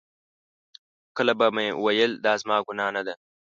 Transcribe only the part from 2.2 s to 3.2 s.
دا زما ګناه نه ده.